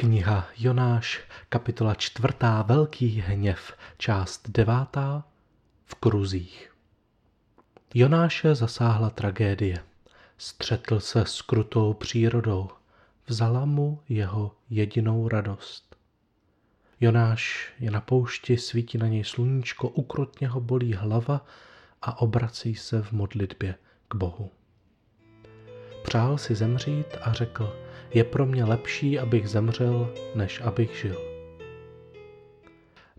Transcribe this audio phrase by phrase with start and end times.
[0.00, 5.24] Kniha Jonáš, kapitola čtvrtá, Velký hněv, část devátá,
[5.84, 6.72] v kruzích.
[7.94, 9.84] Jonáše zasáhla tragédie.
[10.38, 12.68] Střetl se s krutou přírodou.
[13.26, 15.96] Vzala mu jeho jedinou radost.
[17.00, 21.46] Jonáš je na poušti, svítí na něj sluníčko, ukrutně ho bolí hlava
[22.02, 23.74] a obrací se v modlitbě
[24.08, 24.50] k Bohu.
[26.04, 31.16] Přál si zemřít a řekl, je pro mě lepší, abych zemřel, než abych žil.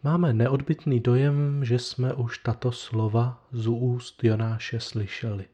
[0.03, 5.45] Máme neodbitný dojem, že jsme už tato slova z úst Jonáše slyšeli.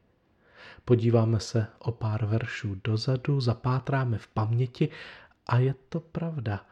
[0.85, 4.89] Podíváme se o pár veršů dozadu, zapátráme v paměti
[5.47, 6.65] a je to pravda.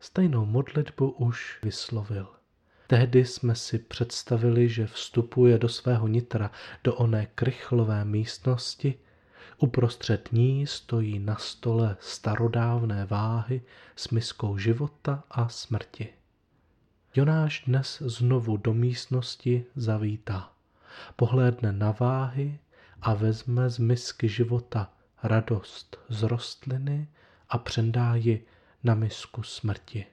[0.00, 2.28] Stejnou modlitbu už vyslovil.
[2.86, 6.50] Tehdy jsme si představili, že vstupuje do svého nitra,
[6.84, 8.94] do oné krychlové místnosti,
[9.62, 13.62] Uprostřed ní stojí na stole starodávné váhy
[13.96, 16.08] s miskou života a smrti.
[17.14, 20.52] Jonáš dnes znovu do místnosti zavítá,
[21.16, 22.58] pohlédne na váhy
[23.02, 27.08] a vezme z misky života radost z rostliny
[27.48, 28.46] a přendá ji
[28.84, 30.06] na misku smrti.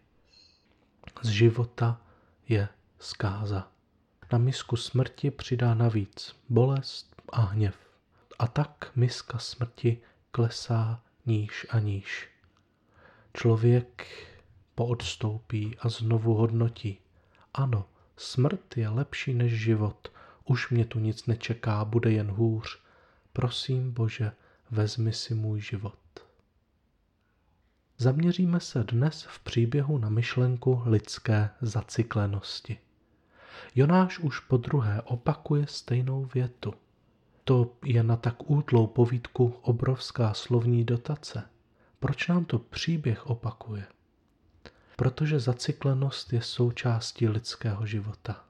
[1.21, 2.01] Z života
[2.49, 3.67] je zkáza.
[4.31, 7.86] Na misku smrti přidá navíc bolest a hněv.
[8.39, 9.97] A tak miska smrti
[10.31, 12.29] klesá níž a níž.
[13.33, 14.07] Člověk
[14.75, 16.99] poodstoupí a znovu hodnotí.
[17.53, 17.85] Ano,
[18.17, 20.11] smrt je lepší než život.
[20.45, 22.79] Už mě tu nic nečeká, bude jen hůř.
[23.33, 24.31] Prosím, Bože,
[24.71, 25.99] vezmi si můj život.
[27.97, 32.77] Zaměříme se dnes v příběhu na myšlenku lidské zacyklenosti.
[33.75, 36.73] Jonáš už po druhé opakuje stejnou větu–
[37.47, 41.43] to je na tak útlou povídku obrovská slovní dotace.
[41.99, 43.87] Proč nám to příběh opakuje?
[44.95, 48.43] Protože zacyklenost je součástí lidského života.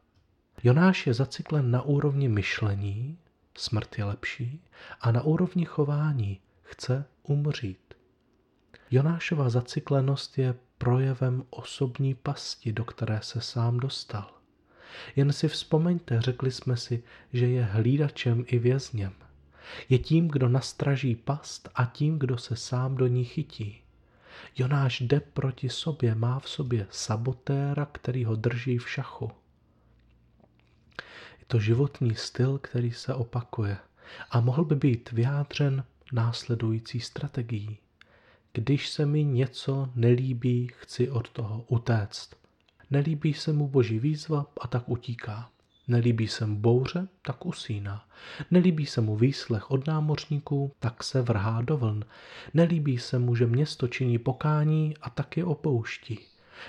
[0.63, 3.17] Jonáš je zacyklen na úrovni myšlení,
[3.57, 4.63] smrt je lepší,
[5.01, 7.93] a na úrovni chování chce umřít.
[8.91, 14.36] Jonášova zacyklenost je projevem osobní pasti, do které se sám dostal.
[15.15, 17.03] Jen si vzpomeňte, řekli jsme si,
[17.33, 19.13] že je hlídačem i vězněm.
[19.89, 23.81] Je tím, kdo nastraží past a tím, kdo se sám do ní chytí.
[24.55, 29.31] Jonáš jde proti sobě, má v sobě sabotéra, který ho drží v šachu.
[31.39, 33.77] Je to životní styl, který se opakuje
[34.29, 35.83] a mohl by být vyjádřen
[36.13, 37.77] následující strategií.
[38.53, 42.35] Když se mi něco nelíbí, chci od toho utéct.
[42.91, 45.49] Nelíbí se mu boží výzva a tak utíká.
[45.87, 48.05] Nelíbí se mu bouře, tak usíná.
[48.51, 52.05] Nelíbí se mu výslech od námořníků, tak se vrhá do vln.
[52.53, 56.19] Nelíbí se mu, že město činí pokání a tak je opouští.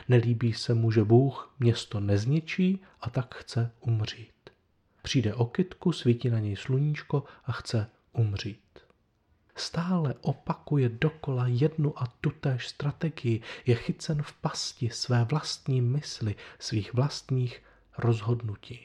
[0.08, 4.50] Nelíbí se mu, že Bůh město nezničí a tak chce umřít.
[5.02, 8.60] Přijde o kytku, svítí na něj sluníčko a chce umřít
[9.60, 16.94] stále opakuje dokola jednu a tutéž strategii, je chycen v pasti své vlastní mysli, svých
[16.94, 17.62] vlastních
[17.98, 18.80] rozhodnutí.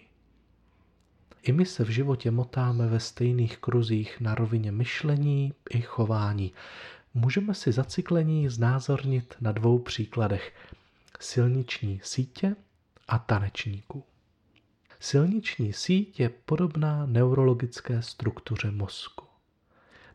[1.43, 6.53] I my se v životě motáme ve stejných kruzích na rovině myšlení i chování.
[7.13, 10.53] Můžeme si zacyklení znázornit na dvou příkladech.
[11.19, 12.55] Silniční sítě
[13.07, 14.03] a tanečníků.
[14.99, 19.32] Silniční síť je podobná neurologické struktuře mozku.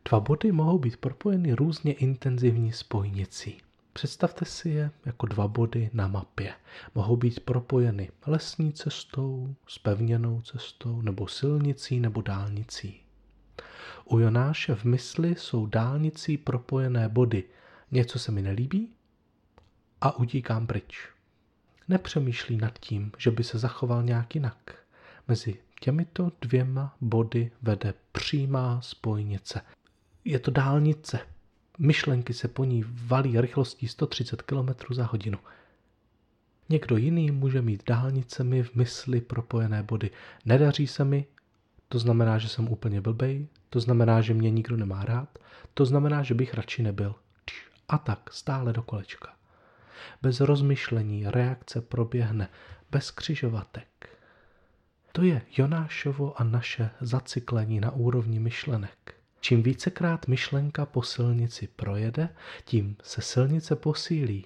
[0.05, 3.61] Dva body mohou být propojeny různě intenzivní spojnicí.
[3.93, 6.55] Představte si je jako dva body na mapě.
[6.95, 13.01] Mohou být propojeny lesní cestou, spevněnou cestou, nebo silnicí, nebo dálnicí.
[14.05, 17.45] U Jonáše v mysli jsou dálnicí propojené body.
[17.91, 18.89] Něco se mi nelíbí
[20.01, 21.09] a utíkám pryč.
[21.89, 24.75] Nepřemýšlí nad tím, že by se zachoval nějak jinak.
[25.29, 29.61] Mezi těmito dvěma body vede přímá spojnice
[30.29, 31.21] je to dálnice.
[31.79, 35.39] Myšlenky se po ní valí rychlostí 130 km za hodinu.
[36.69, 40.11] Někdo jiný může mít dálnicemi v mysli propojené body.
[40.45, 41.27] Nedaří se mi,
[41.89, 45.39] to znamená, že jsem úplně blbej, to znamená, že mě nikdo nemá rád,
[45.75, 47.15] to znamená, že bych radši nebyl.
[47.89, 49.35] A tak stále do kolečka.
[50.23, 52.49] Bez rozmyšlení reakce proběhne,
[52.91, 54.09] bez křižovatek.
[55.13, 59.18] To je Jonášovo a naše zacyklení na úrovni myšlenek.
[59.41, 62.29] Čím vícekrát myšlenka po silnici projede,
[62.65, 64.45] tím se silnice posílí.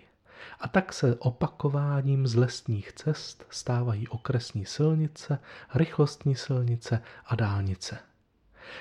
[0.61, 5.39] A tak se opakováním z lesních cest stávají okresní silnice,
[5.75, 7.99] rychlostní silnice a dálnice.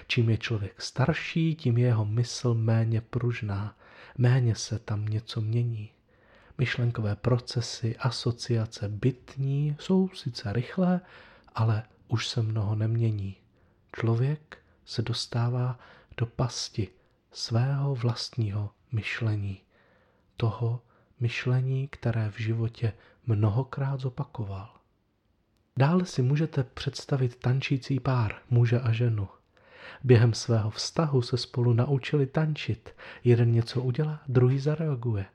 [0.08, 3.78] Čím je člověk starší, tím je jeho mysl méně pružná,
[4.18, 5.90] méně se tam něco mění.
[6.58, 11.02] Myšlenkové procesy, asociace, bytní jsou sice rychlé,
[11.56, 13.36] ale už se mnoho nemění.
[13.96, 15.80] Člověk se dostává
[16.22, 16.88] do pasti
[17.32, 19.62] svého vlastního myšlení.
[20.38, 20.82] Toho
[21.20, 22.94] myšlení, které v životě
[23.26, 24.70] mnohokrát zopakoval.
[25.78, 29.28] Dále si můžete představit tančící pár, muže a ženu.
[30.04, 32.96] Během svého vztahu se spolu naučili tančit.
[33.24, 35.26] Jeden něco udělá, druhý zareaguje.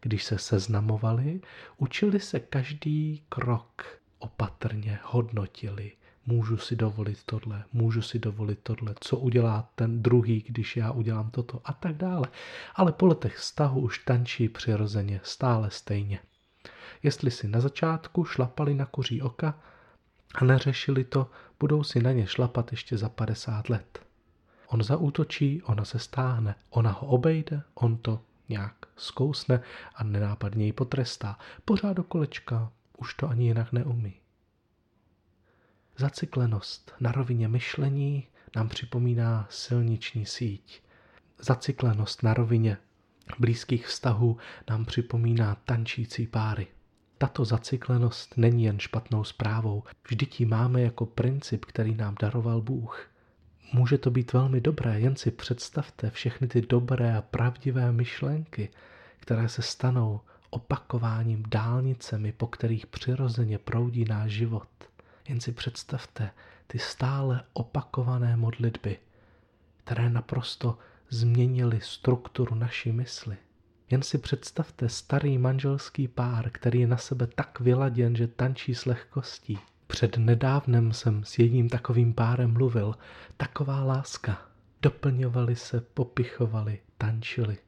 [0.00, 1.40] Když se seznamovali,
[1.76, 5.92] učili se každý krok opatrně, hodnotili.
[6.26, 11.30] Můžu si dovolit tohle, můžu si dovolit tohle, co udělá ten druhý, když já udělám
[11.30, 12.26] toto a tak dále.
[12.74, 16.20] Ale po letech vztahu už tančí přirozeně, stále stejně.
[17.02, 19.58] Jestli si na začátku šlapali na kuří oka
[20.34, 21.30] a neřešili to,
[21.60, 24.00] budou si na ně šlapat ještě za 50 let.
[24.66, 29.60] On zaútočí, ona se stáhne, ona ho obejde, on to nějak zkousne
[29.94, 31.38] a nenápadně ji potrestá.
[31.64, 34.19] Pořád do kolečka, už to ani jinak neumí.
[36.00, 38.26] Zacyklenost na rovině myšlení
[38.56, 40.82] nám připomíná silniční síť.
[41.38, 42.76] Zacyklenost na rovině
[43.38, 44.36] blízkých vztahů
[44.70, 46.66] nám připomíná tančící páry.
[47.18, 53.08] Tato zacyklenost není jen špatnou zprávou, vždyť ji máme jako princip, který nám daroval Bůh.
[53.72, 58.68] Může to být velmi dobré, jen si představte všechny ty dobré a pravdivé myšlenky,
[59.18, 60.20] které se stanou
[60.50, 64.68] opakováním dálnicemi, po kterých přirozeně proudí náš život.
[65.30, 66.30] Jen si představte
[66.66, 68.98] ty stále opakované modlitby,
[69.84, 70.78] které naprosto
[71.10, 73.36] změnily strukturu naší mysli.
[73.90, 78.84] Jen si představte starý manželský pár, který je na sebe tak vyladěn, že tančí s
[78.84, 79.58] lehkostí.
[79.86, 82.94] Před nedávnem jsem s jedním takovým párem mluvil.
[83.36, 84.42] Taková láska.
[84.82, 87.58] Doplňovali se, popichovali, tančili.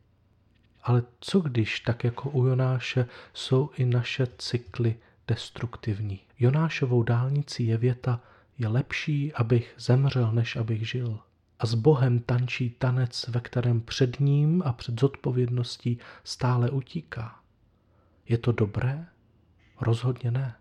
[0.82, 4.96] Ale co když, tak jako u Jonáše, jsou i naše cykly
[5.28, 6.20] destruktivní?
[6.38, 8.20] Jonášovou dálnicí je věta,
[8.58, 11.18] je lepší, abych zemřel, než abych žil.
[11.58, 17.40] A s Bohem tančí tanec, ve kterém před ním a před zodpovědností stále utíká.
[18.28, 19.06] Je to dobré?
[19.80, 20.54] Rozhodně ne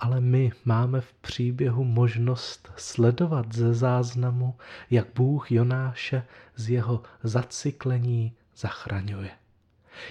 [0.00, 4.56] ale my máme v příběhu možnost sledovat ze záznamu,
[4.90, 6.26] jak Bůh Jonáše
[6.56, 9.30] z jeho zacyklení zachraňuje.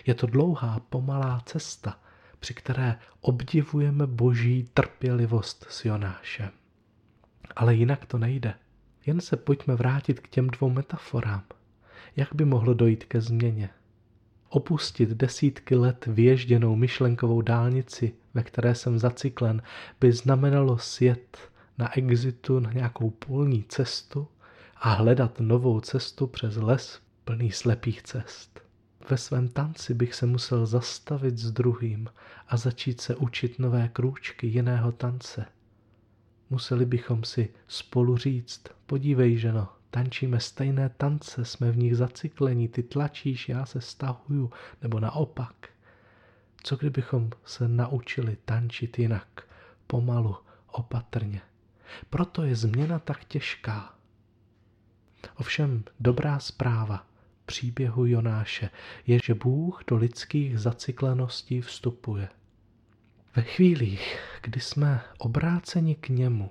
[0.06, 2.00] Je to dlouhá, pomalá cesta,
[2.39, 6.50] při které obdivujeme boží trpělivost s Jonášem.
[7.56, 8.54] Ale jinak to nejde.
[9.06, 11.44] Jen se pojďme vrátit k těm dvou metaforám.
[12.16, 13.69] Jak by mohlo dojít ke změně?
[14.50, 19.62] Opustit desítky let vyježděnou myšlenkovou dálnici, ve které jsem zacyklen,
[20.00, 21.38] by znamenalo sjet
[21.78, 24.28] na exitu na nějakou polní cestu
[24.75, 28.67] a hledat novou cestu přes les plný slepých cest.
[29.09, 32.09] Ve svém tanci bych se musel zastavit s druhým
[32.48, 35.45] a začít se učit nové krůčky jiného tance.
[36.50, 42.83] Museli bychom si spolu říct, podívej ženo, tančíme stejné tance, jsme v nich zacyklení, ty
[42.83, 44.51] tlačíš, já se stahuju,
[44.81, 45.69] nebo naopak.
[46.63, 49.48] Co kdybychom se naučili tančit jinak,
[49.88, 50.36] pomalu,
[50.68, 51.42] opatrně.
[52.09, 53.94] Proto je změna tak těžká.
[55.36, 57.06] Ovšem dobrá zpráva
[57.48, 58.70] příběhu Jonáše
[59.08, 62.30] je, že Bůh do lidských zacykleností vstupuje.
[63.36, 66.50] Ve chvílích, kdy jsme obráceni k němu,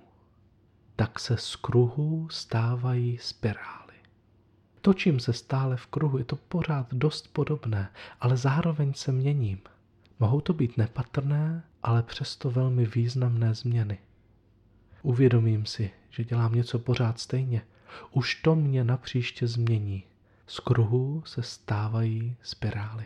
[0.97, 3.95] tak se z kruhu stávají spirály.
[4.81, 9.59] Točím se stále v kruhu, je to pořád dost podobné, ale zároveň se měním.
[10.21, 13.99] Mohou to být nepatrné, ale přesto velmi významné změny.
[15.03, 17.63] Uvědomím si, že dělám něco pořád stejně.
[18.13, 20.05] Už to mě napříště změní.
[20.47, 23.05] Z kruhu se stávají spirály.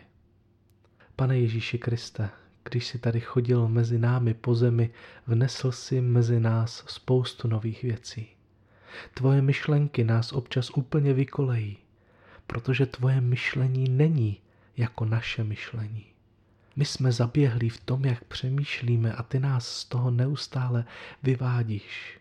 [1.15, 2.29] Pane Ježíši Kriste,
[2.63, 4.89] když jsi tady chodil mezi námi po zemi,
[5.27, 8.27] vnesl si mezi nás spoustu nových věcí.
[9.13, 11.77] Tvoje myšlenky nás občas úplně vykolejí,
[12.47, 14.41] protože tvoje myšlení není
[14.77, 16.05] jako naše myšlení.
[16.75, 20.85] My jsme zaběhli v tom, jak přemýšlíme a ty nás z toho neustále
[21.23, 22.19] vyvádíš.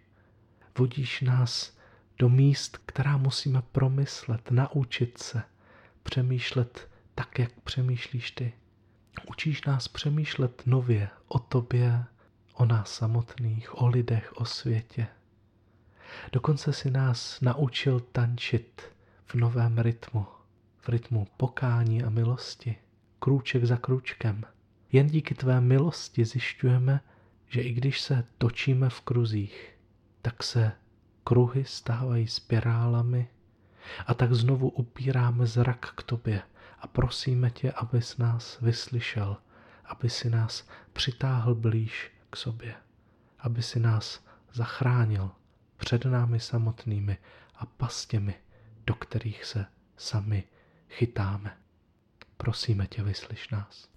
[0.78, 1.79] Vodíš nás
[2.20, 5.42] do míst, která musíme promyslet, naučit se,
[6.02, 8.52] přemýšlet tak, jak přemýšlíš ty.
[9.28, 12.04] Učíš nás přemýšlet nově o tobě,
[12.54, 15.06] o nás samotných, o lidech, o světě.
[16.32, 18.82] Dokonce si nás naučil tančit
[19.24, 20.26] v novém rytmu,
[20.80, 22.76] v rytmu pokání a milosti
[23.18, 24.44] krůček za krůčkem.
[24.92, 27.00] Jen díky tvé milosti zjišťujeme,
[27.48, 29.78] že i když se točíme v kruzích,
[30.22, 30.72] tak se
[31.24, 33.28] kruhy stávají spirálami
[34.06, 36.42] a tak znovu upíráme zrak k tobě
[36.78, 39.36] a prosíme tě, abys nás vyslyšel
[39.90, 42.74] aby si nás přitáhl blíž k sobě,
[43.38, 45.30] aby si nás zachránil
[45.76, 47.18] před námi samotnými
[47.54, 48.34] a pastěmi,
[48.86, 50.44] do kterých se sami
[50.88, 51.56] chytáme.
[52.36, 53.88] Prosíme tě, vyslyš nás.